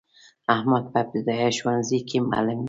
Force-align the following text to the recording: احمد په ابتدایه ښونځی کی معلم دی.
احمد 0.53 0.83
په 0.91 0.97
ابتدایه 1.03 1.49
ښونځی 1.59 1.99
کی 2.09 2.17
معلم 2.29 2.57
دی. 2.57 2.59